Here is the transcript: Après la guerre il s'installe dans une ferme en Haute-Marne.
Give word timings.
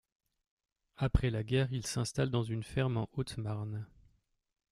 Après 0.97 1.29
la 1.29 1.43
guerre 1.43 1.71
il 1.71 1.85
s'installe 1.85 2.31
dans 2.31 2.41
une 2.41 2.63
ferme 2.63 2.97
en 2.97 3.07
Haute-Marne. 3.13 3.85